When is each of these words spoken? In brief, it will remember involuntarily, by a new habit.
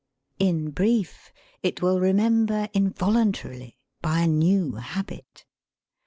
In 0.39 0.71
brief, 0.71 1.31
it 1.61 1.83
will 1.83 1.99
remember 1.99 2.69
involuntarily, 2.73 3.77
by 4.01 4.21
a 4.21 4.27
new 4.27 4.71
habit. 4.77 5.45